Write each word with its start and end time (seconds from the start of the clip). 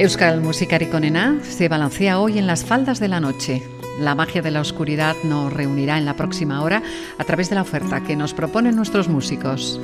Euskal 0.00 0.40
Musicariconena 0.40 1.40
se 1.42 1.68
balancea 1.68 2.20
hoy 2.20 2.38
en 2.38 2.46
las 2.46 2.64
faldas 2.64 3.00
de 3.00 3.08
la 3.08 3.20
noche. 3.20 3.62
La 3.98 4.14
magia 4.14 4.40
de 4.40 4.50
la 4.50 4.62
oscuridad 4.62 5.14
nos 5.24 5.52
reunirá 5.52 5.98
en 5.98 6.06
la 6.06 6.16
próxima 6.16 6.62
hora 6.62 6.82
a 7.18 7.24
través 7.24 7.50
de 7.50 7.56
la 7.56 7.60
oferta 7.60 8.00
que 8.00 8.16
nos 8.16 8.32
proponen 8.32 8.76
nuestros 8.76 9.10
músicos. 9.10 9.78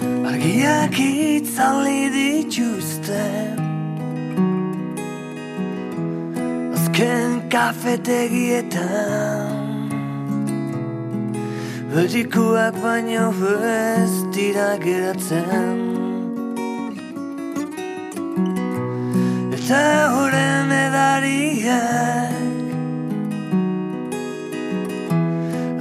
Eta 19.66 20.14
horren 20.14 20.70
edariak 20.70 22.30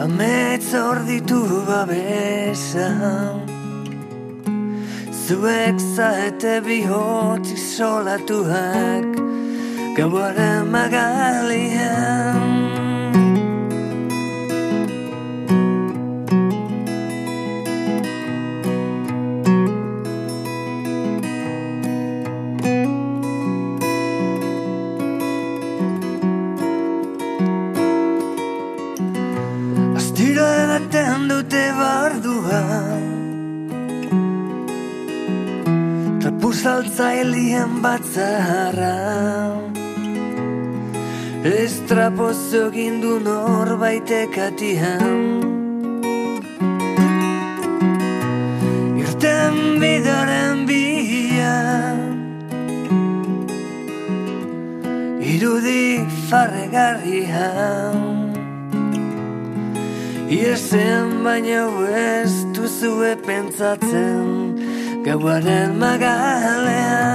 Ametz 0.06 0.74
hor 0.74 1.04
ditu 1.06 1.42
babesa 1.68 2.90
Zuek 5.26 5.78
zaete 5.96 6.56
bihotz 6.66 7.48
isolatuak 7.54 9.22
Gauaren 9.98 10.66
magalian 10.74 12.25
saltzailien 36.66 37.74
batzara 37.84 38.94
Estrapozo 41.64 42.64
gindu 42.74 43.20
norbaitek 43.28 44.40
atihan 44.48 45.20
Irten 49.04 49.62
bidaren 49.84 50.66
bia 50.72 51.54
Irudi 55.36 55.86
farregarrian 56.32 58.15
Iezen 60.36 61.24
baina 61.24 61.64
ez 61.96 62.34
duzue 62.52 63.16
pentsatzen. 63.24 64.28
Gauaren 65.06 65.78
magalean 65.80 67.15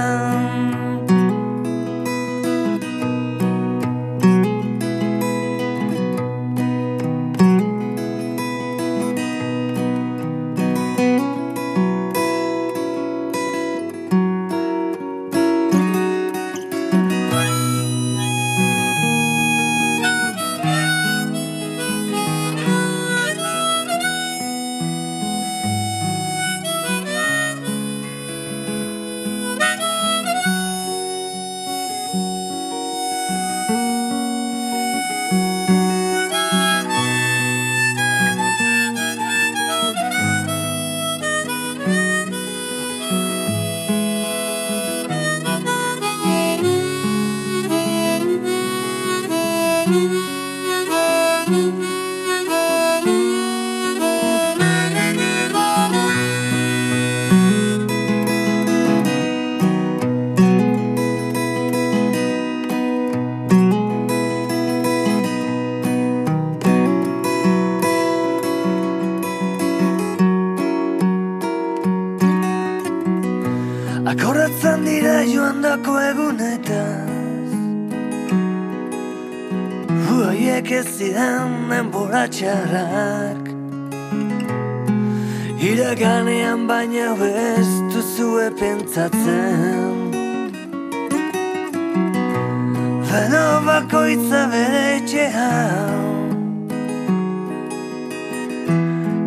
txarrak 82.31 83.43
Iraganean 85.69 86.67
baina 86.69 87.09
ez 87.21 87.71
duzue 87.93 88.47
pentsatzen 88.59 89.97
Beno 93.09 93.45
bakoitza 93.67 94.41
bere 94.53 94.83
etxean 94.97 96.29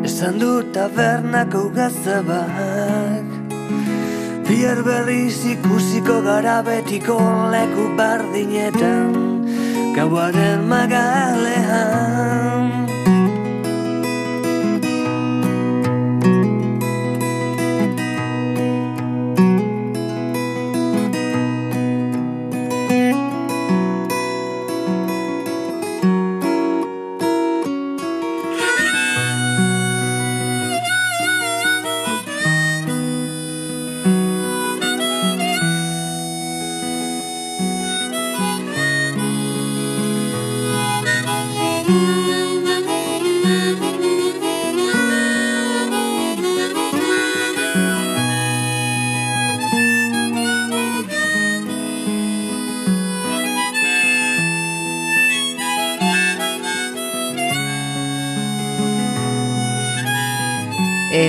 Esan 0.08 0.40
du 0.40 0.52
tabernako 0.76 1.62
gazabak 1.76 3.28
Bier 4.48 4.82
berriz 4.88 5.38
ikusiko 5.52 6.16
gara 6.30 6.58
betiko 6.70 7.18
leku 7.52 7.86
bardinetan 8.00 9.23
Gauaren 9.94 10.66
magalean 10.66 12.33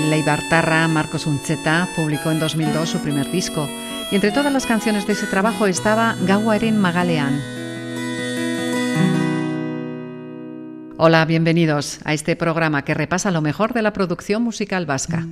El 0.05 0.11
Leibartarra 0.11 0.87
Marcos 0.87 1.25
Uncheta 1.25 1.89
publicó 1.95 2.29
en 2.29 2.39
2002 2.39 2.87
su 2.87 2.99
primer 2.99 3.31
disco 3.31 3.67
y 4.11 4.15
entre 4.15 4.31
todas 4.31 4.53
las 4.53 4.67
canciones 4.67 5.07
de 5.07 5.13
ese 5.13 5.25
trabajo 5.25 5.65
estaba 5.65 6.15
Gauaren 6.27 6.79
Magalean. 6.79 7.41
Hola, 10.97 11.25
bienvenidos 11.25 12.01
a 12.03 12.13
este 12.13 12.35
programa 12.35 12.85
que 12.85 12.93
repasa 12.93 13.31
lo 13.31 13.41
mejor 13.41 13.73
de 13.73 13.81
la 13.81 13.93
producción 13.93 14.43
musical 14.43 14.85
vasca. 14.85 15.25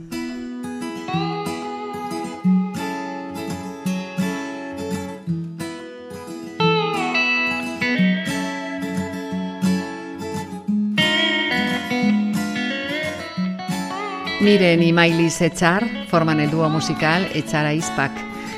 Miren 14.43 14.83
y 14.83 14.91
Miley 14.91 15.31
Echar 15.39 15.89
forman 16.09 16.41
el 16.41 16.51
dúo 16.51 16.67
musical 16.67 17.29
Echar 17.33 17.65
a 17.65 17.73
Ispac. 17.73 18.11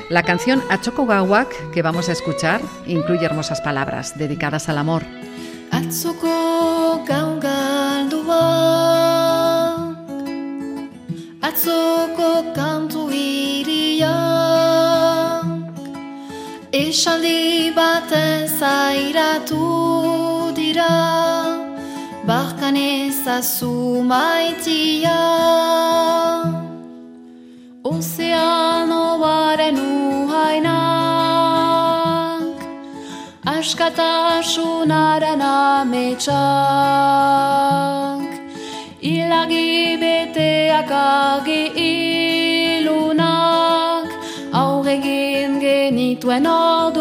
La 0.10 0.24
canción 0.24 0.64
Achoko 0.72 1.06
Gawak 1.06 1.72
que 1.72 1.84
vamos 1.84 2.10
a 2.10 2.12
escuchar 2.12 2.60
incluye 2.88 3.24
hermosas 3.24 3.62
palabras 3.62 4.18
dedicadas 4.18 4.68
al 4.68 4.80
amor. 4.80 5.04
Esaldi 16.72 17.72
baten 17.76 18.50
zairatu 18.50 20.52
dira 20.56 21.15
Barkan 22.66 22.82
ezazu 22.82 24.02
maitia 24.02 25.22
Ozeano 27.84 29.20
baren 29.22 29.78
uhainak 29.78 30.74
Askatasunaren 33.46 35.42
ametsak 35.46 36.34
Ilagi 39.14 40.02
beteak 40.02 40.90
agi 40.90 41.70
ilunak. 42.82 44.10
Aurregin 44.54 45.62
genituen 45.62 46.46
orduak 46.50 46.95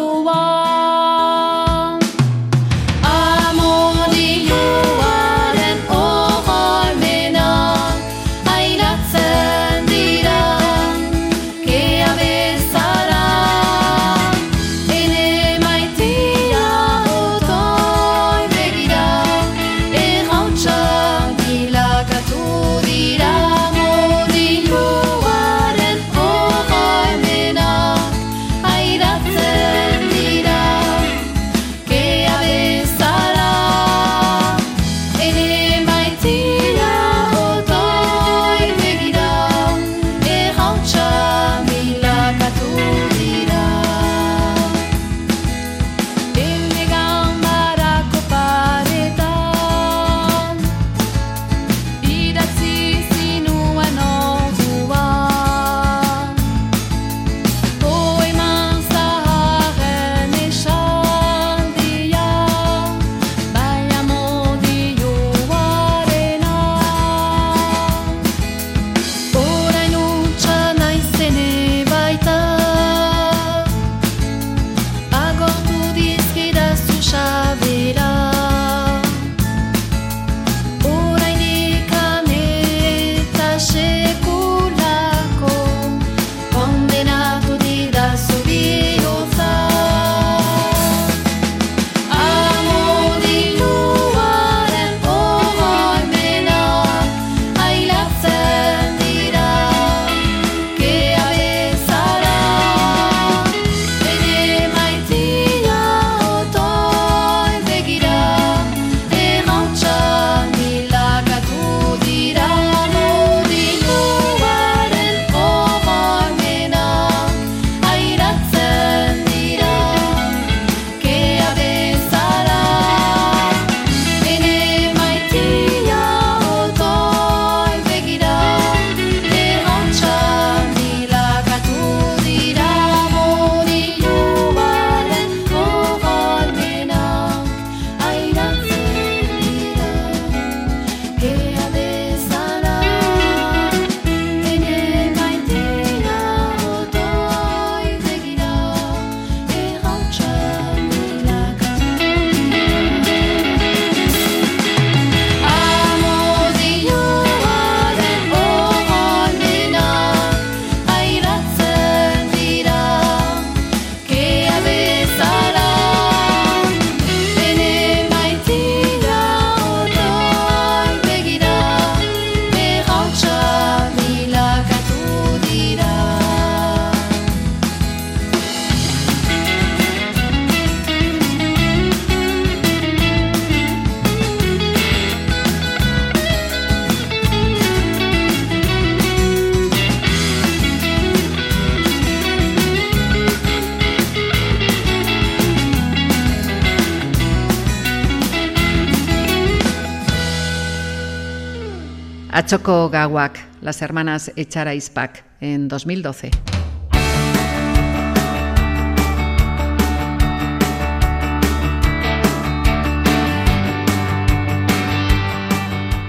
Choco 202.54 202.88
Gawak, 202.88 203.36
las 203.62 203.82
hermanas 203.82 204.30
Echara 204.36 204.74
Ispak, 204.74 205.24
en 205.40 205.66
2012. 205.66 206.30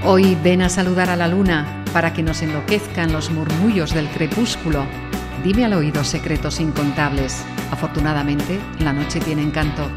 Hoy 0.04 0.38
ven 0.44 0.62
a 0.62 0.70
saludar 0.70 1.10
a 1.10 1.16
la 1.16 1.28
luna 1.28 1.84
para 1.92 2.14
que 2.14 2.22
nos 2.22 2.44
enloquezcan 2.44 3.12
los 3.12 3.32
murmullos 3.32 3.96
del 3.96 4.08
crepúsculo. 4.10 4.86
Dime 5.44 5.66
al 5.66 5.74
oído 5.74 6.04
secretos 6.04 6.60
incontables. 6.60 7.44
Afortunadamente, 7.72 8.60
la 8.82 8.94
noche 8.94 9.20
tiene 9.20 9.42
encanto. 9.42 9.90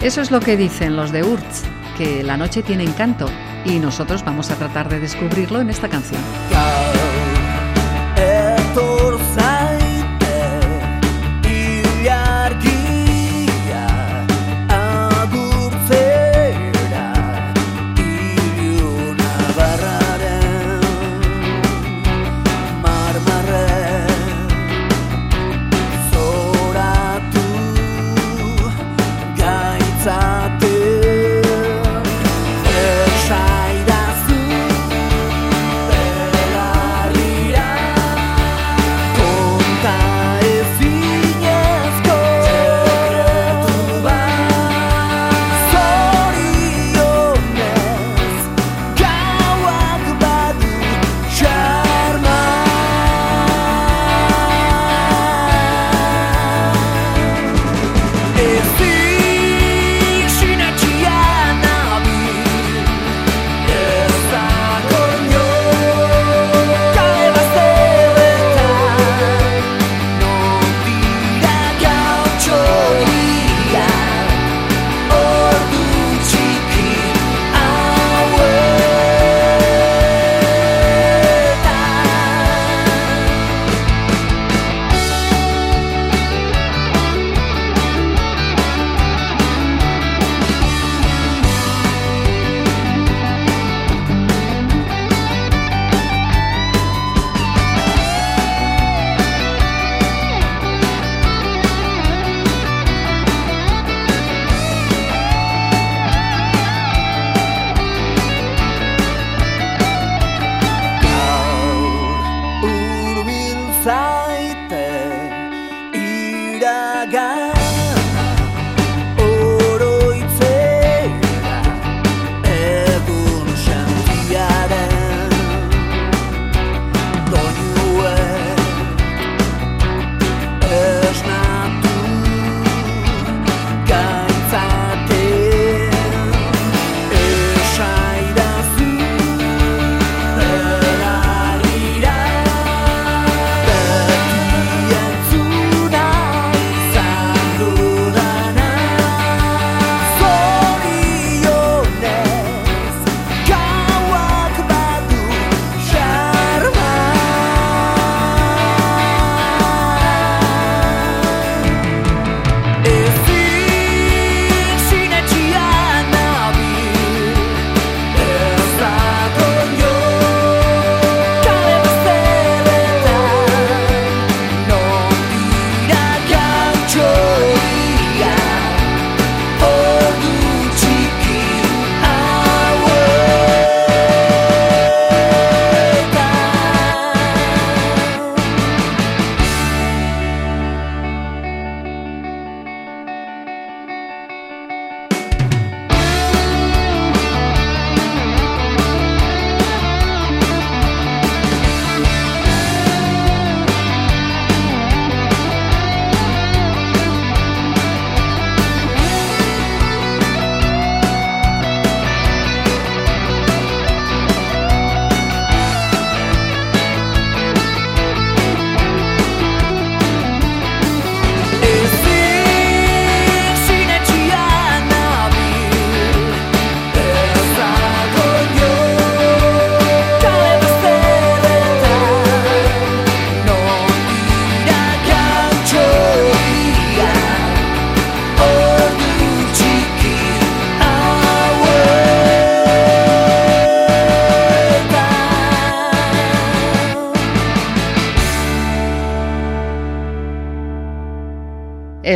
Eso 0.00 0.20
es 0.20 0.32
lo 0.32 0.40
que 0.40 0.56
dicen 0.56 0.96
los 0.96 1.12
de 1.12 1.22
Urz, 1.22 1.62
que 1.96 2.24
la 2.24 2.36
noche 2.36 2.64
tiene 2.64 2.82
encanto 2.82 3.28
y 3.64 3.78
nosotros 3.78 4.24
vamos 4.24 4.50
a 4.50 4.56
tratar 4.56 4.88
de 4.88 5.00
descubrirlo 5.00 5.60
en 5.60 5.70
esta 5.70 5.88
canción. 5.88 6.20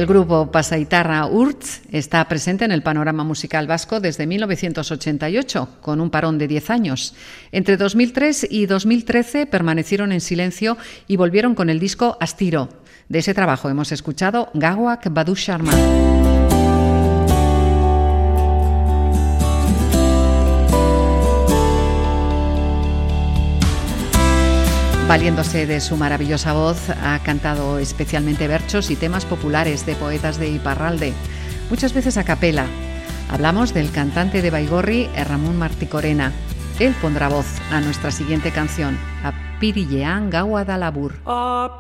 El 0.07 0.13
grupo 0.13 0.53
Pasaitarra 0.53 1.27
Urtz 1.27 1.81
está 1.91 2.29
presente 2.29 2.65
en 2.65 2.71
el 2.71 2.85
panorama 2.85 3.25
musical 3.25 3.67
vasco 3.67 3.99
desde 3.99 4.25
1988, 4.25 5.69
con 5.81 6.01
un 6.01 6.11
parón 6.11 6.39
de 6.39 6.47
10 6.47 6.71
años. 6.71 7.17
Entre 7.51 7.77
2003 7.77 8.47
y 8.49 8.67
2013 8.67 9.47
permanecieron 9.47 10.13
en 10.13 10.21
silencio 10.21 10.79
y 11.09 11.17
volvieron 11.17 11.57
con 11.57 11.71
el 11.71 11.81
disco 11.81 12.17
Astiro. 12.21 12.69
De 13.09 13.19
ese 13.19 13.35
trabajo 13.35 13.69
hemos 13.69 13.91
escuchado 13.91 14.49
Gawak 14.55 15.13
Badu 15.13 15.35
Sharma. 15.35 15.73
Valiéndose 25.09 25.67
de 25.67 25.81
su 25.81 25.97
maravillosa 25.97 26.53
voz, 26.53 26.91
ha 26.91 27.21
cantado 27.21 27.79
especialmente 27.79 28.49
versos 28.49 28.91
y 28.91 28.97
temas 28.97 29.25
populares 29.25 29.87
de 29.87 29.95
poetas 29.95 30.37
de 30.37 30.49
Iparralde, 30.49 31.13
muchas 31.71 31.93
veces 31.93 32.17
a 32.17 32.25
capela. 32.25 32.67
Hablamos 33.31 33.73
del 33.73 33.93
cantante 33.93 34.43
de 34.43 34.51
Baigorri, 34.51 35.09
Ramón 35.29 35.59
Marticorena. 35.59 36.33
Él 36.81 36.93
pondrá 37.01 37.29
voz 37.29 37.47
a 37.71 37.81
nuestra 37.81 38.11
siguiente 38.11 38.51
canción, 38.51 38.99
a 39.23 39.33
Pirilean 39.61 40.29
Gauadalabur. 40.29 41.15
A 41.25 41.79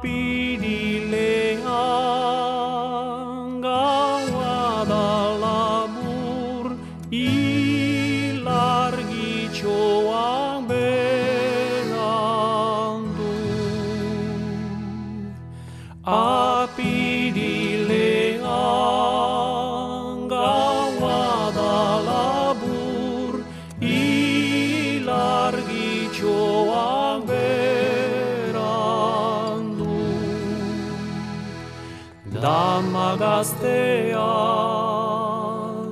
gaztea 33.36 34.34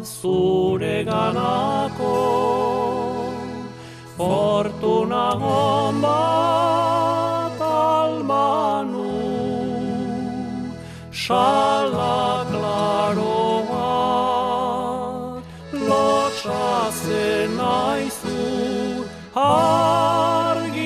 zure 0.02 0.98
ganako 1.08 2.16
fortuna 4.16 5.26
bat 6.04 7.60
almanu. 7.60 9.10
Sala 11.24 12.20
klaroa 12.52 13.92
lotxa 15.88 16.70
zen 17.02 17.56
aizu 17.60 18.40
argia 19.48 20.80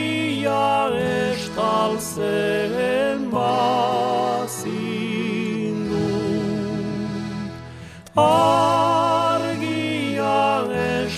estalzen 1.31 3.08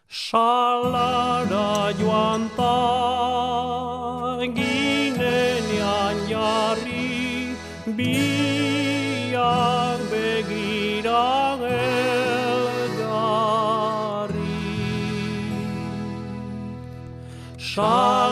Salara 0.09 1.73
joan 2.01 2.43
ta 2.57 2.79
ginenean 4.57 6.17
jarri 6.31 7.13
biak 7.97 8.79
begira 10.11 11.27
Salara 17.77 18.26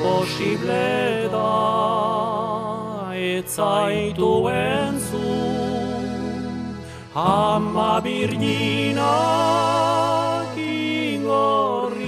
Imposible 0.00 1.28
da 1.30 3.12
etzaitu 3.12 4.48
entzu. 4.48 5.28
Ama 7.14 8.00
birninak 8.04 9.04
ingorri 10.56 12.00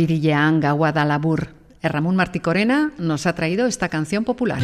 Apirilean 0.00 0.60
gaua 0.60 0.92
da 0.92 1.04
labur. 1.04 1.48
Ramón 1.82 2.16
Marticorena 2.16 2.90
nos 2.96 3.26
ha 3.26 3.34
traído 3.34 3.66
esta 3.66 3.90
canción 3.90 4.24
popular. 4.24 4.62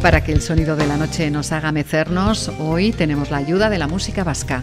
Para 0.00 0.22
que 0.22 0.30
el 0.30 0.40
sonido 0.40 0.76
de 0.76 0.86
la 0.86 0.96
noche 0.96 1.28
nos 1.32 1.50
haga 1.50 1.72
mecernos, 1.72 2.52
hoy 2.60 2.92
tenemos 2.92 3.32
la 3.32 3.38
ayuda 3.38 3.68
de 3.68 3.78
la 3.78 3.88
música 3.88 4.22
vasca. 4.22 4.62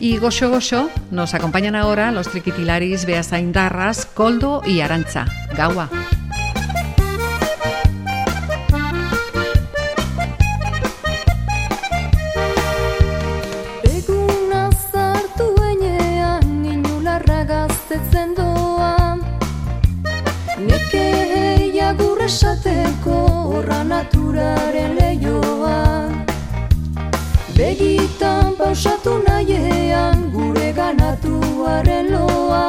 Y 0.00 0.18
Gosho 0.18 0.50
Gosho 0.50 0.90
nos 1.12 1.34
acompañan 1.34 1.76
ahora 1.76 2.10
los 2.10 2.28
triquitilaris 2.28 3.06
Beasaindarras, 3.06 4.06
Coldo 4.06 4.62
y 4.66 4.80
Arancha. 4.80 5.26
Gaua. 5.56 5.88
Esateko 22.32 23.14
horra 23.52 23.78
naturaren 23.84 24.92
lehioa 24.98 25.80
Begitan 27.56 28.54
pausatu 28.60 29.12
nahiean 29.26 30.22
gure 30.34 30.70
ganatuaren 30.78 32.08
loa. 32.14 32.62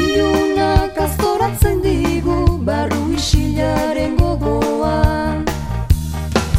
Ilunak 0.00 1.00
aztoratzen 1.06 1.80
digu 1.86 2.36
barru 2.68 3.00
isilaren 3.16 4.20
gogoa. 4.20 4.94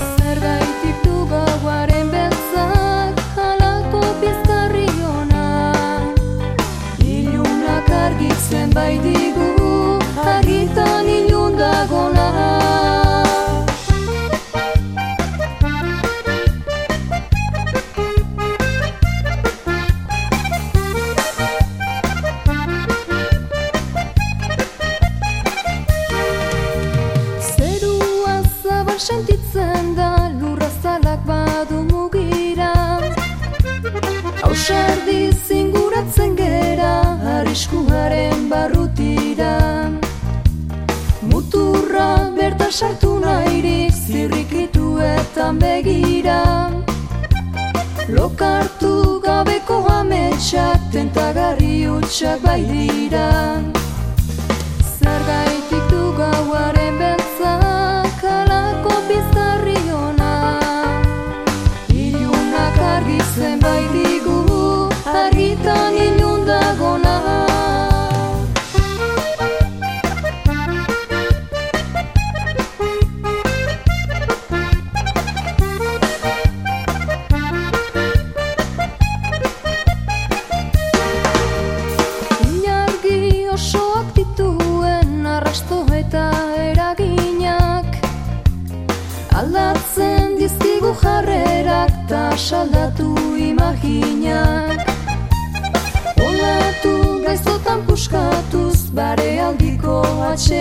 Zer 0.09 0.43
gaitik 0.47 1.05
du 1.05 1.23
gauaren 1.35 2.11
beltzak 2.17 3.23
argitzen 8.01 8.69
bai 8.73 8.93
begira. 45.83 46.69
Lokartu 48.09 49.21
gabeko 49.23 49.85
ametsak 49.89 50.79
tentagarri 50.91 51.87
utxak 51.87 52.41
bai 52.43 52.63
dira 52.65 53.80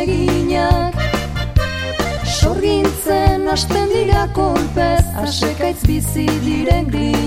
atseginak 0.01 0.95
Sorgintzen 2.25 3.49
hasten 3.49 3.89
dira 3.93 4.29
kolpez 4.33 5.05
asekaitz 5.21 5.83
bizi 5.85 6.27
diren 6.45 6.89
grinak 6.89 7.20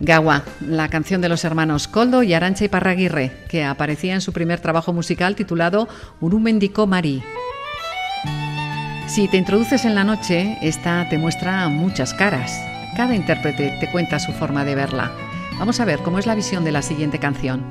Gawa, 0.00 0.44
la 0.60 0.88
canción 0.88 1.20
de 1.20 1.28
los 1.28 1.44
hermanos 1.44 1.88
Coldo 1.88 2.22
y 2.22 2.34
Arancha 2.34 2.64
y 2.64 2.68
Parraguirre, 2.68 3.32
que 3.48 3.64
aparecía 3.64 4.14
en 4.14 4.20
su 4.20 4.32
primer 4.32 4.60
trabajo 4.60 4.92
musical 4.92 5.34
titulado 5.34 5.88
Urumendico 6.20 6.86
Mari. 6.86 7.22
Si 9.08 9.26
te 9.26 9.38
introduces 9.38 9.84
en 9.84 9.94
la 9.94 10.04
noche, 10.04 10.58
esta 10.62 11.08
te 11.08 11.18
muestra 11.18 11.68
muchas 11.68 12.14
caras. 12.14 12.52
Cada 12.96 13.14
intérprete 13.14 13.76
te 13.80 13.90
cuenta 13.90 14.18
su 14.18 14.32
forma 14.32 14.64
de 14.64 14.74
verla. 14.74 15.10
Vamos 15.58 15.80
a 15.80 15.84
ver 15.84 16.00
cómo 16.00 16.18
es 16.18 16.26
la 16.26 16.34
visión 16.34 16.64
de 16.64 16.72
la 16.72 16.82
siguiente 16.82 17.18
canción. 17.18 17.64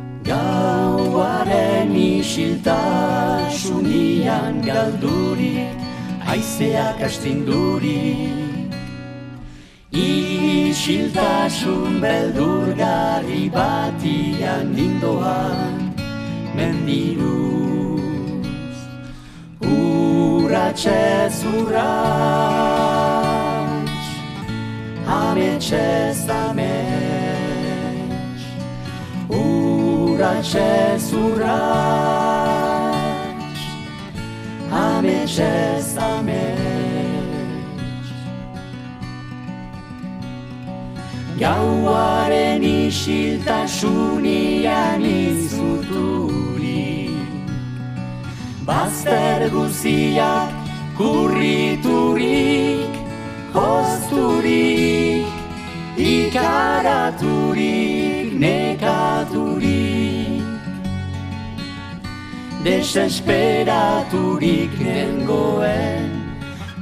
Isiltasun 9.98 11.98
beldurgarri 12.04 13.46
batian 13.50 14.66
nindoan 14.78 15.76
mendiruz 16.58 18.78
Urratxez 19.66 21.38
urratx, 21.56 21.82
ametxez 25.22 26.22
ametx 26.46 28.42
Urratxez 29.42 31.06
urratx, 31.24 33.08
ametxez 34.86 35.90
ametx 36.12 36.57
Gauaren 41.38 42.64
isiltasunian 42.64 45.04
izuturi 45.06 47.14
Bazter 48.66 49.50
guziak 49.54 50.50
kurriturik 50.98 52.90
Hozturik, 53.54 55.28
ikaraturik, 55.98 58.34
nekaturik. 58.34 60.42
Desesperaturik 62.66 64.72
nengoen 64.82 66.10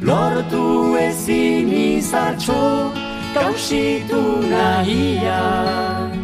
Lortu 0.01 0.97
ezin 0.99 1.71
izartxo 1.71 3.04
kausitu 3.36 4.48
nahian 4.48 6.15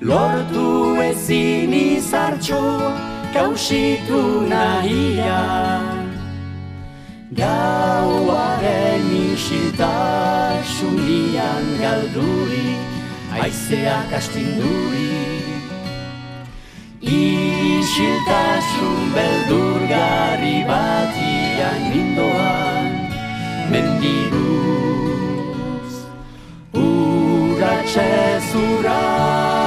Lortu 0.00 0.96
ezin 1.04 1.68
izartxo 1.76 2.64
kausitu 3.36 4.48
nahian 4.48 6.08
Gauaren 7.36 9.04
isiltasunian 9.20 11.64
galduri 11.82 12.70
Aizeak 13.38 14.10
astinduri. 14.18 15.14
Isiltasun 17.04 18.98
beldurgarri 19.14 20.56
batian 20.72 21.80
nindoan 21.92 22.88
Mendiruz 23.70 24.47
Uratxez 27.88 28.48
uratx 28.54 29.64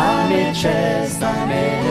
Ametxez 0.00 1.20
ametx 1.20 1.84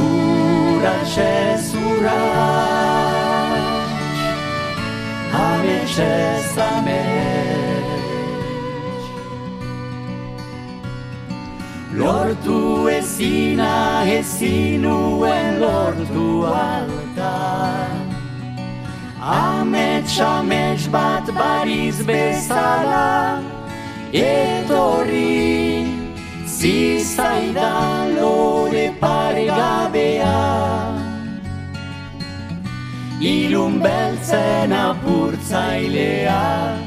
Uratxez 0.00 1.66
uratx 1.88 2.72
Ametxez 5.48 6.56
ametx 6.70 7.84
Lortu 12.00 12.88
ezina 12.96 13.76
ezinuen 14.18 15.60
lortu 15.60 16.26
alta 16.46 18.05
Amets, 19.26 20.20
amets 20.20 20.86
bat 20.86 21.26
bariz 21.34 21.98
bezala 22.06 23.42
Etorri 24.14 25.82
zizaidan 26.46 28.14
lore 28.14 28.94
paregabea 29.00 30.38
Ilun 33.18 33.82
beltzen 33.82 34.72
apurtzailea 34.72 36.78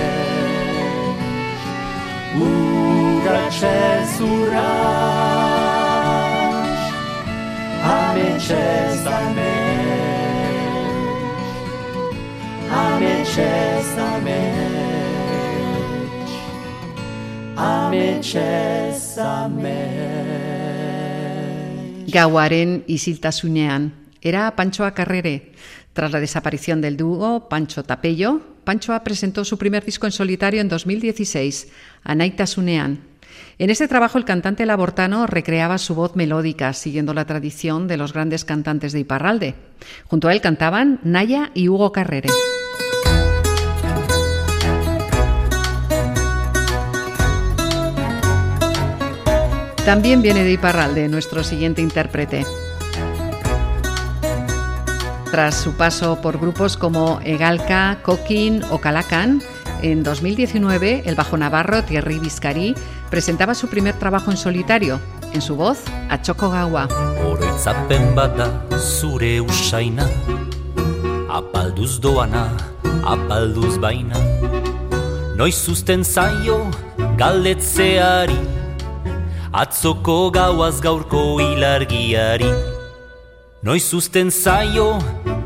Uratxez 3.26 4.14
uratx 4.22 5.25
Ametxez 12.70 13.98
ametx 17.58 18.38
Gauaren 22.08 22.84
isiltasunean. 22.86 23.94
Era 24.22 24.56
Panchoa 24.56 24.94
Carrere. 24.94 25.52
Tras 25.94 26.12
la 26.12 26.20
desaparición 26.20 26.82
del 26.82 26.98
dúo 26.98 27.50
Pancho 27.50 27.84
Tapello, 27.84 28.42
Panchoa 28.64 29.04
presentó 29.04 29.44
su 29.44 29.58
primer 29.58 29.84
disco 29.84 30.06
en 30.06 30.12
solitario 30.12 30.62
en 30.62 30.70
2016, 30.70 31.70
Anaitasunean. 32.04 33.15
En 33.58 33.70
este 33.70 33.88
trabajo 33.88 34.18
el 34.18 34.26
cantante 34.26 34.66
labortano 34.66 35.28
recreaba 35.28 35.78
su 35.78 35.96
voz 35.96 36.16
melódica, 36.16 36.74
siguiendo 36.74 37.14
la 37.14 37.26
tradición 37.26 37.88
de 37.88 37.98
los 37.98 38.14
grandes 38.14 38.46
cantantes 38.46 38.92
de 38.92 39.00
Iparralde. 39.00 39.56
Junto 40.06 40.28
a 40.28 40.34
él 40.34 40.42
cantaban 40.42 41.00
Naya 41.04 41.52
y 41.54 41.70
Hugo 41.70 41.92
Carrere. 41.92 42.30
También 49.86 50.24
viene 50.24 50.44
de 50.44 50.52
Iparralde 50.52 51.08
nuestro 51.08 51.44
siguiente 51.44 51.80
intérprete. 51.80 52.44
Tras 55.30 55.56
su 55.56 55.74
paso 55.74 56.22
por 56.22 56.40
grupos 56.40 56.76
como 56.76 57.20
Egalca, 57.24 58.00
Coquín 58.02 58.64
o 58.72 58.80
Calacan, 58.80 59.44
en 59.92 60.04
2019 60.04 61.04
el 61.06 61.16
bajo 61.16 61.38
navarro 61.38 61.84
Thierry 61.84 62.18
Viscari 62.18 62.74
presentaba 63.12 63.54
su 63.54 63.68
primer 63.68 63.94
trabajo 63.94 64.32
en 64.32 64.38
solitario, 64.38 65.00
en 65.34 65.42
su 65.42 65.56
voz 65.56 65.80
a 66.10 66.22
Choco 66.22 66.50
Gawa. 66.50 66.88
Oroitzapen 67.24 68.16
bat 68.16 68.36
da 68.36 68.80
zure 68.80 69.42
usaina. 69.42 70.08
Apalduz 71.30 72.00
doana, 72.02 72.50
apalduz 73.06 73.78
baina. 73.78 74.18
Noiz 75.36 75.68
uzten 75.70 76.04
zaio 76.04 76.72
galdetzeari 77.18 78.40
Atzoko 79.52 80.32
gauaz 80.32 80.82
gaurko 80.82 81.40
ilargiari. 81.44 82.50
Noiz 83.62 83.94
uzten 83.94 84.32
zaio 84.32 84.98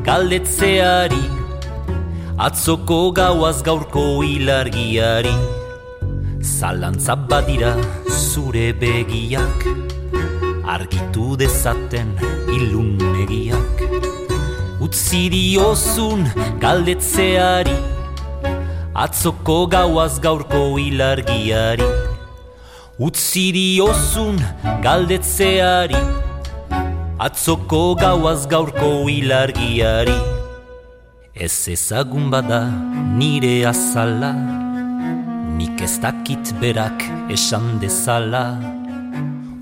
galdetzeari 0.06 1.39
Atzoko 2.40 3.12
gauaz 3.12 3.58
gaurko 3.62 4.22
ilargiari 4.24 5.32
Zalantza 6.40 7.14
badira 7.14 7.72
zure 8.08 8.72
begiak 8.80 9.66
Argitu 10.64 11.36
dezaten 11.36 12.14
ilunegiak. 12.48 13.84
Utzi 14.80 15.28
diozun 15.36 16.24
galdetzeari 16.64 17.76
Atzoko 19.04 19.60
gauaz 19.76 20.18
gaurko 20.18 20.64
ilargiari 20.80 21.92
Utzi 22.98 23.46
diozun 23.52 24.40
galdetzeari 24.88 26.04
Atzoko 27.20 27.86
gauaz 28.00 28.46
gaurko 28.48 28.94
ilargiari 29.20 30.39
Ez 31.34 31.68
ezagun 31.68 32.30
bada 32.30 32.66
nire 33.18 33.62
azala 33.66 34.34
Nik 35.56 35.80
ez 35.80 36.00
dakit 36.02 36.54
berak 36.60 37.04
esan 37.30 37.78
dezala. 37.80 38.58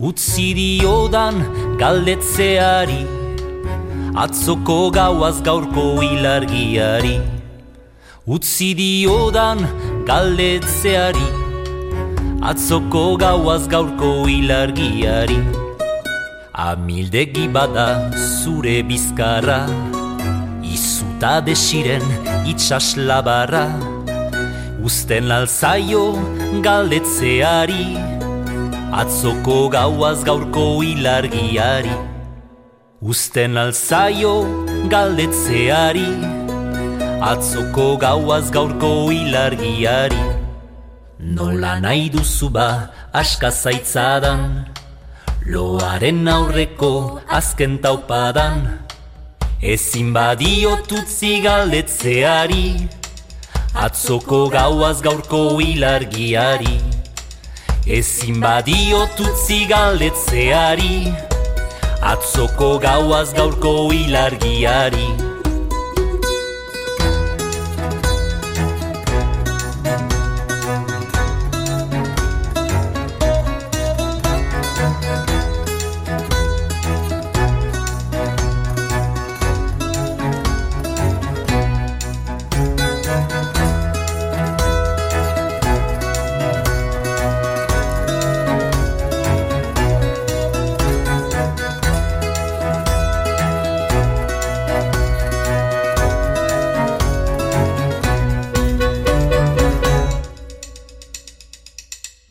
Utzi 0.00 0.54
diodan 0.56 1.34
galdetzeari 1.78 3.04
Atzoko 4.16 4.90
gauaz 4.90 5.42
gaurko 5.44 6.00
ilargiari. 6.02 7.20
Utzi 8.26 8.72
diodan 8.72 9.60
galdetzeari 10.06 11.28
Atzoko 12.40 13.18
gauaz 13.20 13.68
gaurko 13.68 14.24
ilargiari. 14.24 15.38
Amildegi 16.54 17.46
bada 17.52 18.10
zure 18.16 18.80
bizkarra 18.88 19.97
Izuta 21.18 21.40
desiren 21.42 22.04
itxaslabarra. 22.46 23.66
Uzten 24.86 25.32
alzaio 25.34 26.14
galdetzeari 26.62 27.98
Atzoko 28.94 29.66
gauaz 29.68 30.22
gaurko 30.22 30.78
ilargiari. 30.86 31.90
Usten 33.02 33.58
alzaio 33.58 34.46
galdetzeari 34.86 36.06
Atzoko 37.32 37.98
gauaz 37.98 38.52
gaurko 38.54 39.10
ilargiari. 39.10 40.22
Nola 41.18 41.80
nahi 41.82 42.10
duzu 42.14 42.46
ba 42.48 42.94
aska 43.12 43.50
zaitzadan 43.50 44.70
Loaren 45.50 46.28
aurreko 46.28 47.18
azken 47.26 47.82
taupadan 47.82 48.86
Ezin 49.62 50.12
badiotutzi 50.14 51.40
galdetzeari 51.42 52.76
Atzoko 53.74 54.48
gauaz 54.50 55.02
gaurko 55.02 55.58
ilargiari. 55.60 56.78
Ezin 57.86 58.38
badiotutzi 58.40 59.66
galdetzeari 59.66 61.12
Atzoko 62.02 62.78
gauaz 62.78 63.34
gaurko 63.34 63.90
ilargiari 63.92 65.27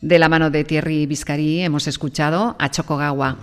De 0.08 0.18
la 0.18 0.30
mano 0.30 0.48
de 0.48 0.64
Thierry 0.64 1.04
Biscari 1.04 1.60
hemos 1.60 1.86
escuchado 1.86 2.56
a 2.58 2.70
Chocogawa. 2.70 3.36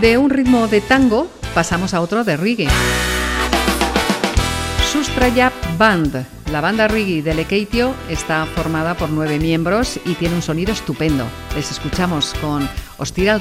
De 0.00 0.18
un 0.18 0.30
ritmo 0.30 0.66
de 0.66 0.80
tango 0.80 1.30
pasamos 1.54 1.94
a 1.94 2.00
otro 2.00 2.24
de 2.24 2.36
reggae. 2.36 2.66
Sustrayap 4.90 5.52
Band. 5.78 6.26
La 6.50 6.60
banda 6.60 6.88
reggae 6.88 7.22
de 7.22 7.34
Lekeitio 7.34 7.94
está 8.10 8.46
formada 8.46 8.96
por 8.96 9.10
nueve 9.10 9.38
miembros 9.38 10.00
y 10.04 10.14
tiene 10.14 10.34
un 10.34 10.42
sonido 10.42 10.72
estupendo. 10.72 11.24
Les 11.54 11.70
escuchamos 11.70 12.34
con 12.40 12.68
Ostira 12.98 13.34
el 13.34 13.38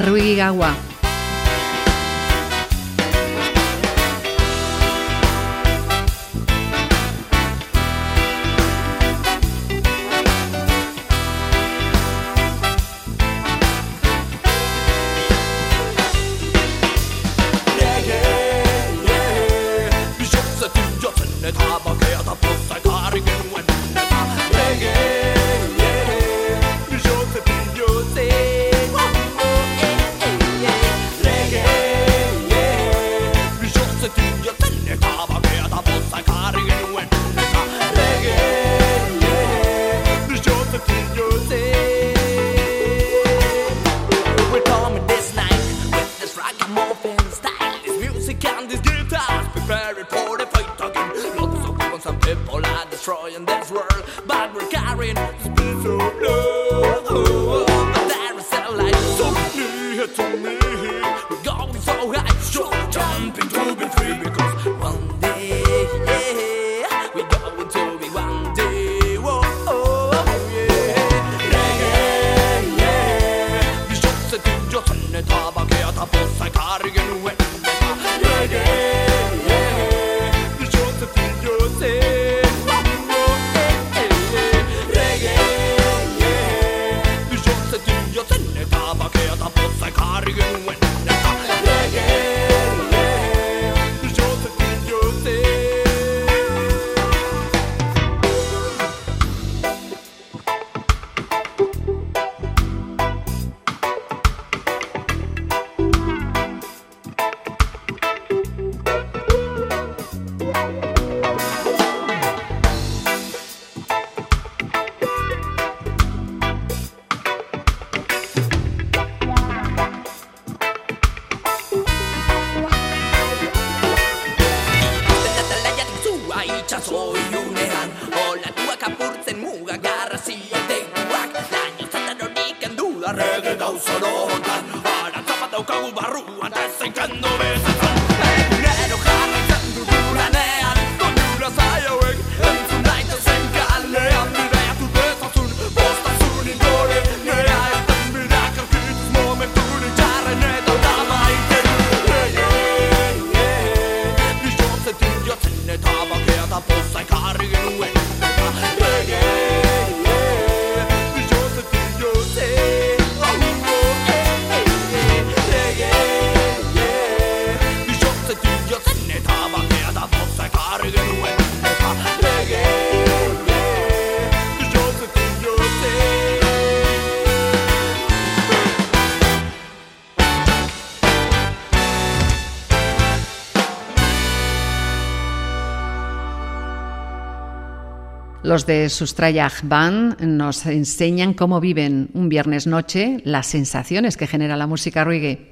Los 188.56 188.66
de 188.66 188.88
Sustrayag 188.88 189.52
Band 189.64 190.22
nos 190.22 190.66
enseñan 190.66 191.34
cómo 191.34 191.60
viven 191.60 192.08
un 192.14 192.30
viernes 192.30 192.68
noche, 192.68 193.18
las 193.26 193.48
sensaciones 193.48 194.16
que 194.16 194.28
genera 194.28 194.56
la 194.56 194.66
música 194.66 195.04
reggae. 195.04 195.52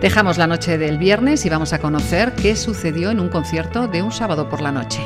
Dejamos 0.00 0.36
la 0.36 0.48
noche 0.48 0.78
del 0.78 0.98
viernes 0.98 1.46
y 1.46 1.48
vamos 1.48 1.72
a 1.72 1.78
conocer 1.78 2.32
qué 2.32 2.56
sucedió 2.56 3.12
en 3.12 3.20
un 3.20 3.28
concierto 3.28 3.86
de 3.86 4.02
un 4.02 4.10
sábado 4.10 4.48
por 4.48 4.62
la 4.62 4.72
noche. 4.72 5.00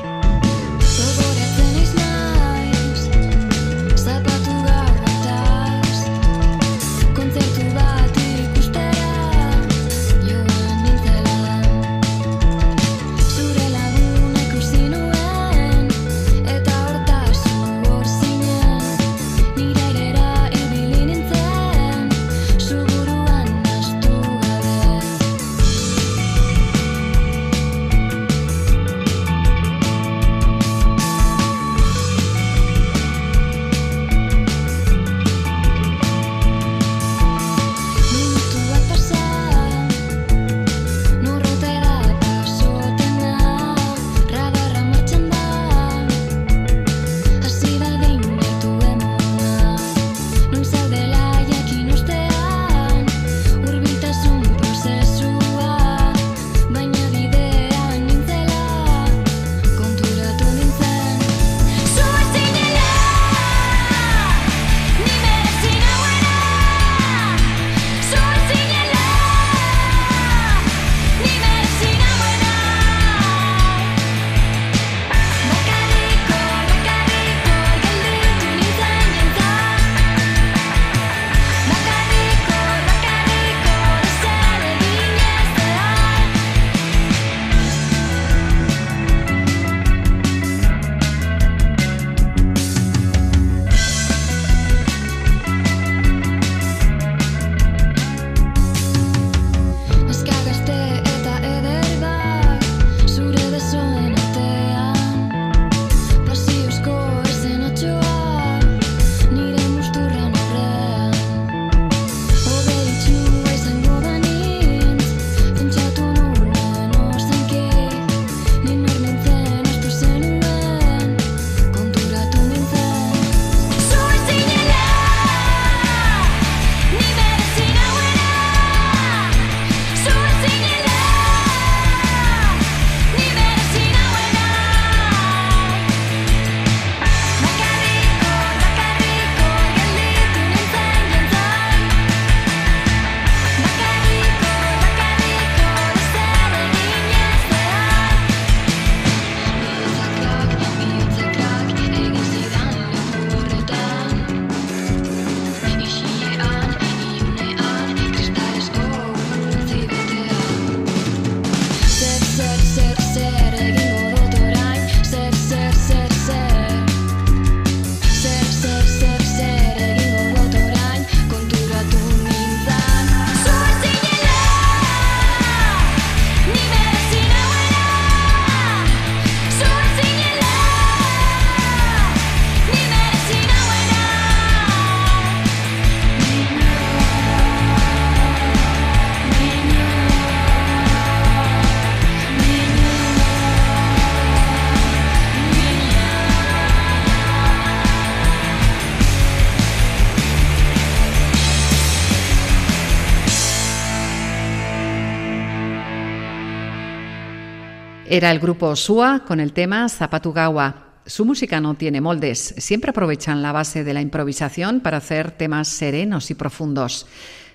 Era 208.17 208.31
el 208.31 208.39
grupo 208.39 208.75
Sua 208.77 209.25
con 209.27 209.41
el 209.41 209.53
tema 209.53 209.91
Zapatugawa. 209.91 210.95
Su 211.05 211.27
música 211.27 211.61
no 211.61 211.75
tiene 211.75 212.01
moldes, 212.01 212.55
siempre 212.57 212.89
aprovechan 212.89 213.43
la 213.43 213.53
base 213.53 213.85
de 213.85 213.93
la 213.93 214.01
improvisación 214.01 214.81
para 214.81 214.97
hacer 214.97 215.33
temas 215.33 215.69
serenos 215.69 216.31
y 216.31 216.35
profundos. 216.35 217.07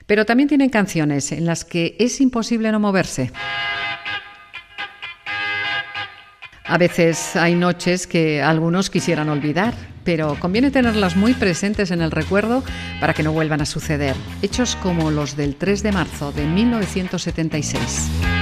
Pero 0.05 0.24
también 0.24 0.47
tienen 0.47 0.70
canciones 0.70 1.32
en 1.32 1.47
las 1.47 1.66
que 1.66 1.95
es 1.97 2.22
imposible 2.22 2.72
no 2.72 2.80
moverse. 2.80 3.32
A 6.64 6.78
veces 6.78 7.36
hay 7.36 7.55
noches 7.55 8.05
que 8.05 8.43
algunos 8.43 8.91
quisieran 8.91 9.30
olvidar, 9.30 9.74
pero 10.03 10.38
conviene 10.39 10.70
tenerlas 10.70 11.16
muy 11.16 11.34
presentes 11.34 11.89
en 11.89 12.03
el 12.03 12.12
recuerdo 12.12 12.64
para 12.99 13.16
que 13.16 13.24
no 13.24 13.32
vuelvan 13.32 13.62
a 13.62 13.66
suceder. 13.66 14.16
Hechos 14.43 14.76
como 14.76 15.09
los 15.09 15.36
del 15.36 15.55
3 15.55 15.82
de 15.82 15.91
marzo 15.91 16.32
de 16.32 16.45
1976. 16.45 18.40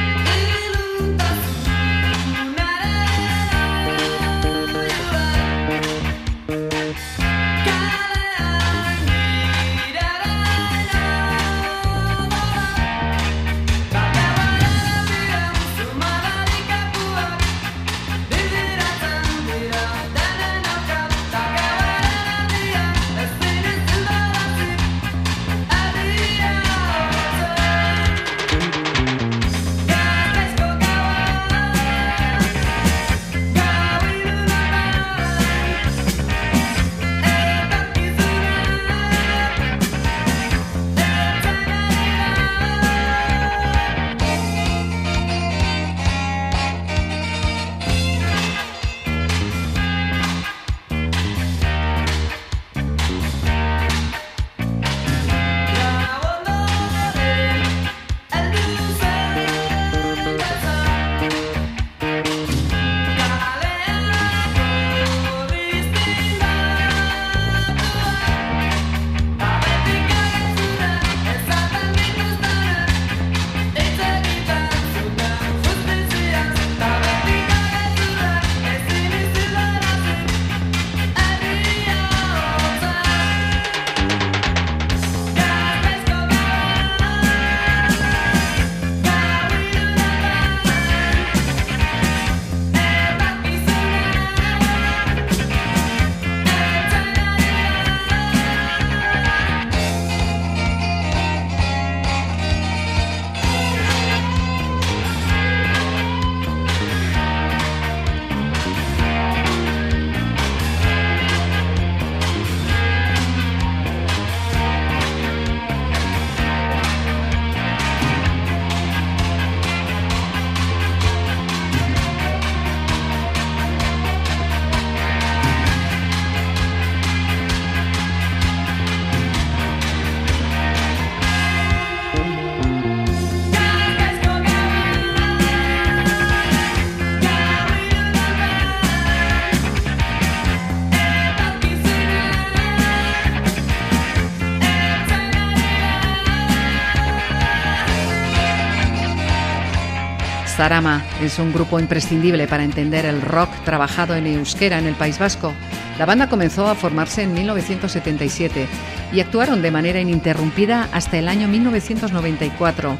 Zarama 150.59 151.05
es 151.21 151.39
un 151.39 151.53
grupo 151.53 151.79
imprescindible 151.79 152.45
para 152.45 152.65
entender 152.65 153.05
el 153.05 153.21
rock 153.21 153.49
trabajado 153.63 154.13
en 154.13 154.27
euskera 154.27 154.77
en 154.77 154.87
el 154.87 154.95
País 154.95 155.17
Vasco. 155.17 155.53
La 155.97 156.05
banda 156.05 156.27
comenzó 156.27 156.67
a 156.67 156.75
formarse 156.75 157.23
en 157.23 157.33
1977 157.33 158.67
y 159.13 159.21
actuaron 159.21 159.61
de 159.61 159.71
manera 159.71 160.01
ininterrumpida 160.01 160.89
hasta 160.91 161.17
el 161.17 161.29
año 161.29 161.47
1994. 161.47 162.97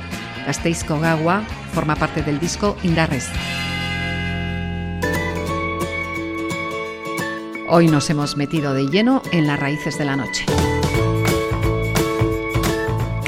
Gasteiz 0.47 0.86
Kogawa 0.86 1.41
forma 1.74 1.97
parte 1.97 2.22
del 2.22 2.39
disco 2.39 2.78
Indarres. 2.82 3.28
Hoy 7.68 7.88
nos 7.89 8.10
hemos 8.10 8.38
metido 8.38 8.74
de 8.74 8.88
lleno 8.88 9.22
en 9.34 9.47
las 9.47 9.60
raíces 9.60 9.97
de 9.97 10.05
la 10.05 10.16
noche. 10.16 10.45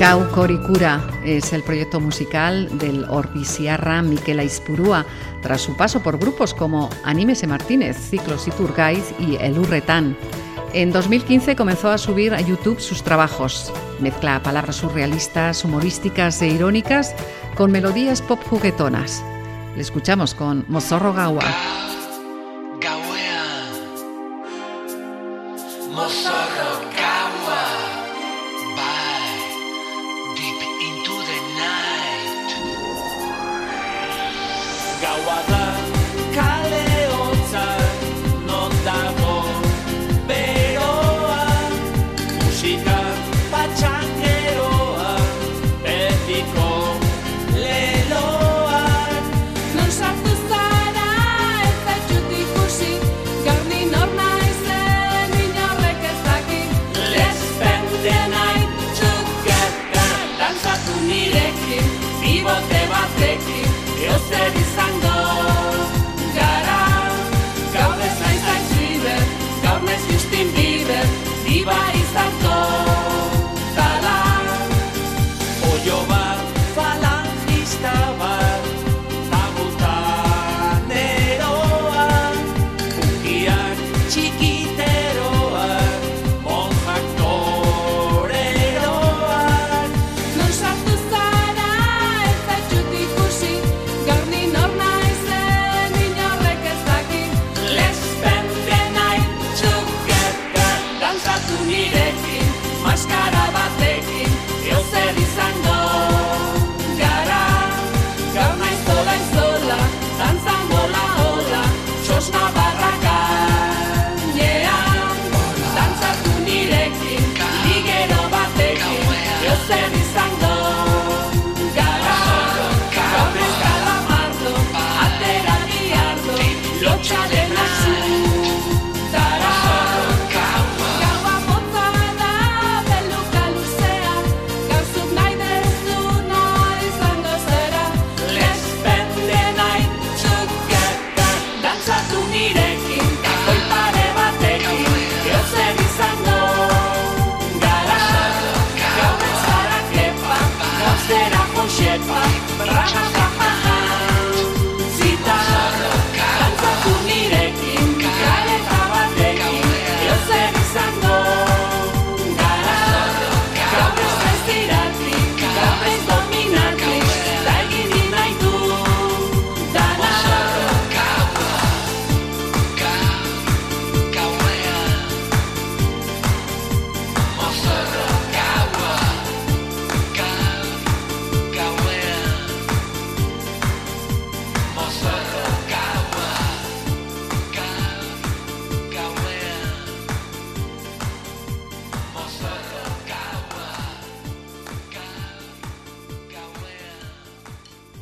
Kau 0.02 0.28
Korikura 0.32 1.00
es 1.24 1.54
el 1.54 1.62
proyecto 1.62 2.00
musical 2.00 2.76
del 2.80 3.04
Orbisiarra 3.04 4.02
Miquela 4.02 4.44
Ispurúa, 4.44 5.06
tras 5.44 5.62
su 5.62 5.78
paso 5.78 6.02
por 6.02 6.18
grupos 6.18 6.56
como 6.56 6.90
Anímese 7.04 7.46
Martínez, 7.46 7.98
Ciclos 8.10 8.48
Iturgaiz 8.48 9.14
y 9.20 9.36
El 9.36 9.60
Urretán. 9.60 10.18
En 10.74 10.92
2015 10.92 11.56
comenzó 11.56 11.92
a 11.92 12.00
subir 12.00 12.34
a 12.34 12.42
YouTube 12.42 12.80
sus 12.80 13.04
trabajos. 13.04 13.72
Mezcla 14.00 14.42
palabras 14.42 14.78
surrealistas, 14.78 15.64
humorísticas 15.64 16.42
e 16.42 16.48
irónicas 16.48 17.14
con 17.54 17.72
melodías 17.72 18.24
pop 18.24 18.42
juguetonas. 18.50 19.24
Le 19.76 19.84
escuchamos 19.84 20.34
con 20.34 20.66
Mozorro 20.68 21.14
Gawa. 21.14 21.44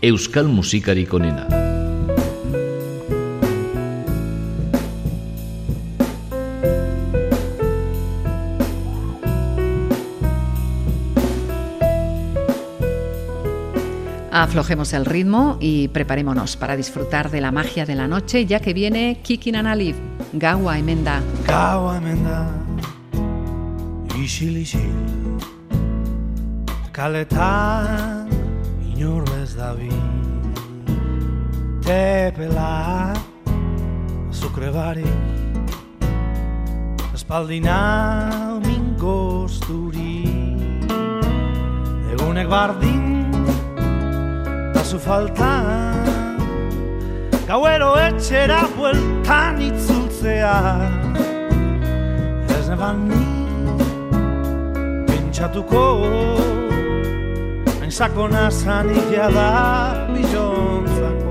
Euskal 0.10 0.47
musikarik 0.47 1.14
onena. 1.14 1.47
Aflojemos 14.32 14.93
el 14.93 15.05
ritmo 15.05 15.57
y 15.60 15.89
preparémonos 15.89 16.55
para 16.55 16.76
disfrutar 16.78 17.30
de 17.30 17.41
la 17.41 17.51
magia 17.51 17.86
de 17.86 17.95
la 17.95 18.07
noche, 18.07 18.45
ya 18.45 18.60
que 18.62 18.74
viene 18.74 19.20
Kikin 19.22 19.57
Analiv, 19.57 19.95
Gaua 20.34 20.80
Emenda. 20.80 21.22
Gaua 21.45 21.97
Emenda, 21.97 22.47
isil 24.18 24.57
isil, 24.57 24.95
kaletan 26.93 28.30
inor 28.99 29.24
ez 29.41 29.55
dabi 29.55 29.99
Tepela 31.90 33.18
Zukre 34.30 34.70
barik 34.70 35.66
Espaldina 37.18 37.80
min 38.62 38.94
gozturi 39.02 40.30
Egunek 42.14 42.46
bardin 42.46 43.34
Da 44.76 44.84
zu 44.84 45.00
falta. 45.02 45.50
Gauero 47.50 47.96
etxera 47.98 48.60
bueltan 48.78 49.58
itzultzea 49.70 50.58
Ez 52.60 52.70
neban 52.70 53.02
ni 53.10 53.26
Pentsatuko. 55.10 55.88
Sakona 57.90 58.52
zanik 58.52 59.10
da 59.34 59.50
bilontzako 60.14 61.29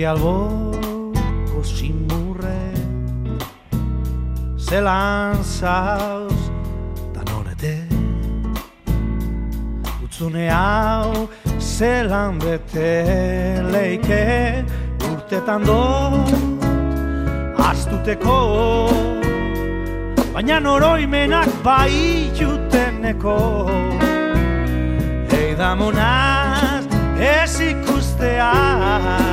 begi 0.00 0.06
alboko 0.06 1.60
simurre 1.62 2.72
zelan 4.56 5.36
zauz 5.44 6.40
da 7.14 7.20
norete 7.30 7.74
utzune 10.04 10.48
hau 10.48 11.28
zelan 11.58 12.38
bete 12.40 13.60
leike 13.72 14.64
urtetan 15.10 15.64
do 15.68 15.84
astuteko. 17.68 18.38
Baina 20.32 20.60
noroimenak 20.60 21.50
bai 21.62 22.30
juteneko. 22.38 23.38
Eidamonaz 25.40 26.86
ez 27.20 27.60
ikustea 27.60 29.29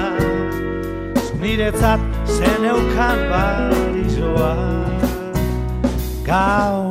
Zuniretzat 1.47 1.99
zen 2.27 2.63
eukan 2.67 3.19
balizoa 3.31 4.51
Gaua 6.27 6.86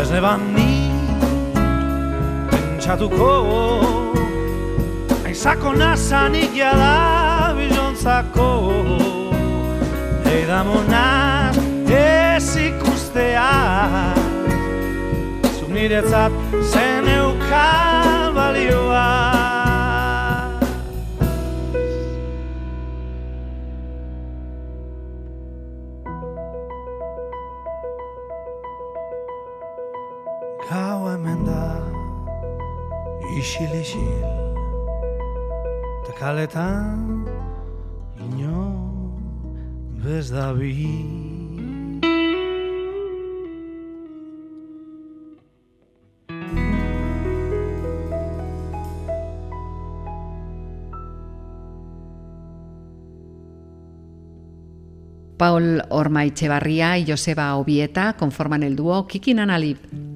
Ez 0.00 0.08
neban 0.10 0.40
ni 0.56 0.90
pentsatuko. 2.50 3.32
Aizako 5.26 5.72
nazanik 5.72 6.56
jada 6.56 7.52
bilontzako. 7.56 8.48
Eidamonaz 10.24 11.56
ez 11.90 12.56
ikustea. 12.56 13.52
Zuniretzat 15.58 16.32
zen 16.72 17.08
eukan 17.18 18.34
balioa 18.34 19.39
Ta 36.40 36.46
kaletan 36.46 37.26
Ino 38.16 38.64
Bez 40.00 40.32
da 40.32 40.56
bi 40.56 40.72
Paul 55.36 55.82
Orma 55.90 56.24
Echevarría 56.24 56.96
y 56.96 57.04
Joseba 57.06 57.54
Obieta 57.56 58.14
conforman 58.14 58.62
el 58.62 58.76
dúo 58.76 59.06
Kiki 59.06 59.34
Nanalip. 59.34 60.09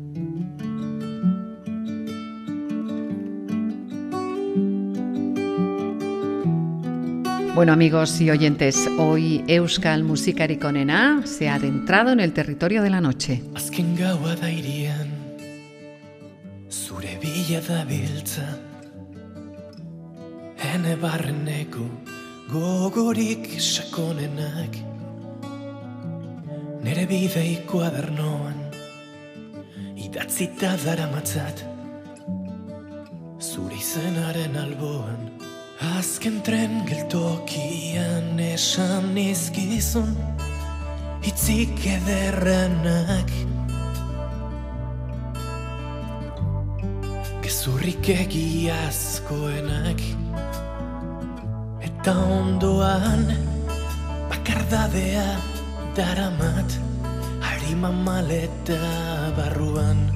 Bueno 7.55 7.73
amigos 7.73 8.21
y 8.21 8.33
oyentes, 8.33 8.89
hoy 8.99 9.45
Euskal 9.47 10.03
Musikarik 10.03 10.65
Onena 10.65 11.25
se 11.25 11.49
ha 11.49 11.55
adentrado 11.55 12.11
en 12.11 12.19
el 12.19 12.33
territorio 12.33 12.83
de 12.83 12.91
la 12.91 13.01
noche. 13.01 13.45
Azken 13.55 13.95
gaua 13.95 14.35
da 14.35 14.51
irian 14.51 15.09
Zure 16.69 17.17
bila 17.23 17.61
da 17.61 17.85
biltza 17.85 18.59
Hene 20.59 20.97
barreneko 20.97 21.87
gogorik 22.51 23.47
sakonenak 23.61 24.75
Nere 26.83 27.07
bidei 27.07 27.63
kuadernoan 27.71 28.59
Idatzita 29.95 30.75
dara 30.83 31.07
matzat 31.15 31.63
Zure 33.39 33.79
izenaren 33.79 34.59
alboan 34.59 35.54
Azken 35.83 36.39
tren 36.47 36.85
geltokian 36.87 38.39
esan 38.39 39.17
izkizun 39.19 40.15
Itzik 41.27 41.83
ederrenak 41.83 43.33
Gezurrik 47.43 48.07
egiazkoenak 48.15 50.05
Eta 51.83 52.15
ondoan 52.23 53.27
bakardadea 54.31 55.27
daramat 55.99 56.79
Harima 57.43 57.91
maleta 57.91 58.79
barruan 59.35 60.07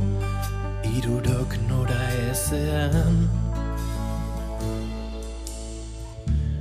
Irurok 0.86 1.58
nora 1.66 2.04
ezean 2.30 3.47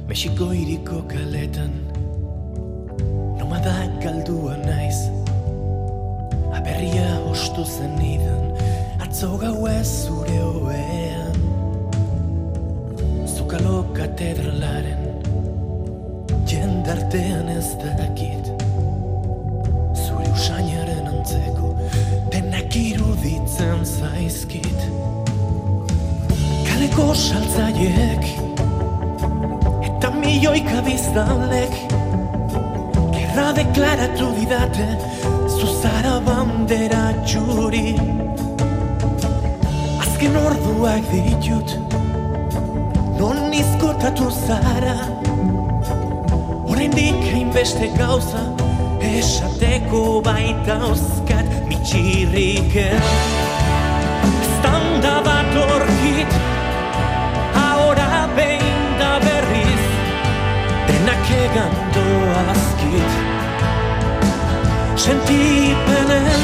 Mexiko 0.07 0.53
iriko 0.55 1.01
kaletan. 1.03 1.73
Nomada 3.35 3.73
galdua 3.99 4.55
naiz. 4.61 5.01
Aberria 6.55 7.09
ostu 7.27 7.65
zen 7.67 7.99
idan 7.99 8.45
Atzo 9.03 9.33
gau 9.41 9.67
ez 9.67 9.83
zure 10.05 10.37
hoean 10.45 11.35
Zukalo 13.35 13.83
katedralaren. 13.99 15.03
Jendartean 16.47 17.51
ez 17.57 17.67
dakit. 17.83 18.47
Zure 19.91 20.31
usainaren 20.31 21.11
antzeko 21.11 21.75
Denak 22.31 22.79
iruditzen 22.79 23.83
zaizkit. 23.83 24.89
Kaleko 26.63 27.11
saltzaiek 27.11 28.46
Eta 28.46 28.46
milioika 30.27 30.81
biztanlek 30.85 31.73
Gerra 33.15 33.47
deklaratu 33.55 34.27
didate 34.35 34.87
Zuzara 35.47 36.17
bandera 36.25 37.03
txuri 37.27 37.93
Azken 40.03 40.35
orduak 40.41 41.07
ditut 41.13 41.77
Non 43.19 43.39
izkotatu 43.61 44.27
zara 44.33 44.97
Oraindik 46.67 47.23
hainbeste 47.31 47.87
gauza 47.95 48.43
Esateko 49.13 50.03
baita 50.27 50.77
oskat 50.91 51.55
Mitxirriken 51.71 53.09
Standa 54.51 55.17
bat 55.31 55.59
orkit 55.63 56.56
Denak 61.57 61.73
egan 61.73 61.93
doazkit 61.95 63.11
Sentipenen 64.95 66.43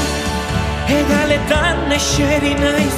Egaletan 0.90 1.92
eseri 1.92 2.54
naiz 2.58 2.96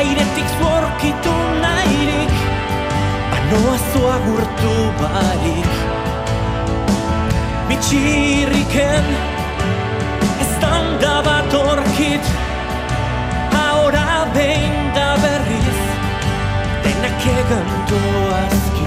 Airetik 0.00 0.48
zorkitu 0.60 1.34
nahirik 1.60 2.32
Banoa 3.32 3.76
zoa 3.92 4.16
gurtu 4.24 4.72
barik 5.02 5.74
Mitxirriken 7.68 9.12
Ez 10.40 10.50
da 11.04 11.14
bat 11.28 11.54
orkit 11.60 12.32
Ahora 13.66 14.24
behin 14.34 14.80
da 14.96 15.10
berriz 15.22 15.78
Denak 16.82 17.30
egan 17.36 17.70
doazkit 17.92 18.77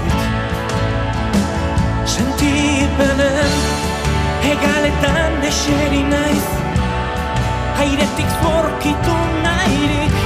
Sentipenen 2.92 3.52
Egaletan 4.44 5.42
eseri 5.48 6.02
naiz. 6.10 6.48
Airetik 7.80 8.30
zorkitu 8.42 9.16
nahirik 9.44 10.16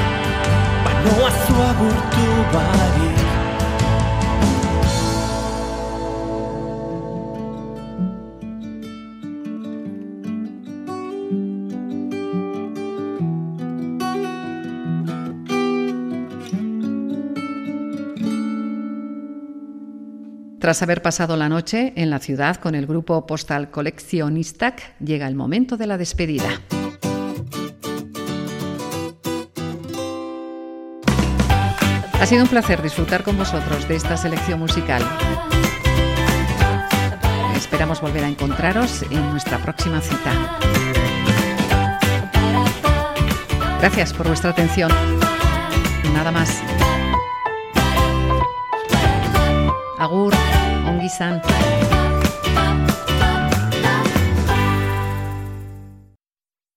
Banoa 0.85 1.31
zoa 1.47 1.71
gurtu 1.79 2.27
barik 2.53 3.36
Tras 20.67 20.83
haber 20.83 21.01
pasado 21.01 21.37
la 21.37 21.49
noche 21.49 21.93
en 21.95 22.11
la 22.11 22.19
ciudad 22.19 22.57
con 22.57 22.75
el 22.75 22.89
grupo 22.89 23.25
Postal 23.25 23.71
Coleccionistak, 23.71 24.99
llega 24.99 25.29
el 25.29 25.37
momento 25.37 25.77
de 25.77 25.87
la 25.87 25.97
despedida. 25.97 26.49
Ha 32.21 32.27
sido 32.27 32.43
un 32.43 32.49
placer 32.49 32.83
disfrutar 32.83 33.23
con 33.23 33.39
vosotros 33.39 33.87
de 33.87 33.95
esta 33.95 34.17
selección 34.17 34.59
musical. 34.59 35.05
Esperamos 37.55 38.01
volver 38.01 38.25
a 38.25 38.29
encontraros 38.29 39.03
en 39.03 39.23
nuestra 39.31 39.59
próxima 39.59 40.01
cita. 40.01 40.33
Gracias 43.79 44.12
por 44.12 44.27
vuestra 44.27 44.51
atención. 44.51 44.91
Nada 46.12 46.33
más. 46.33 46.61
Agur, 49.99 50.35
ongi 51.07 51.96